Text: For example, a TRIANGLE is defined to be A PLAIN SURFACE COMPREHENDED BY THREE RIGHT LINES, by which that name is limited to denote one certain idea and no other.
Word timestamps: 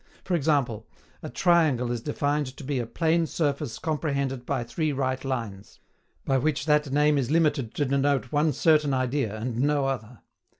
For 0.23 0.33
example, 0.33 0.87
a 1.21 1.29
TRIANGLE 1.29 1.91
is 1.91 2.01
defined 2.01 2.57
to 2.57 2.63
be 2.63 2.79
A 2.79 2.87
PLAIN 2.87 3.27
SURFACE 3.27 3.77
COMPREHENDED 3.77 4.47
BY 4.47 4.63
THREE 4.63 4.93
RIGHT 4.93 5.23
LINES, 5.23 5.79
by 6.25 6.39
which 6.39 6.65
that 6.65 6.91
name 6.91 7.19
is 7.19 7.29
limited 7.29 7.75
to 7.75 7.85
denote 7.85 8.31
one 8.31 8.51
certain 8.51 8.95
idea 8.95 9.35
and 9.35 9.57
no 9.59 9.85
other. 9.85 10.21